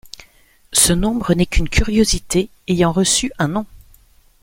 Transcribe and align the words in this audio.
Ce 0.73 0.93
nombre 0.93 1.35
n'est 1.35 1.45
qu'une 1.45 1.69
curiosité 1.69 2.49
ayant 2.67 2.91
reçu 2.91 3.31
un 3.37 3.49
nom. 3.49 3.65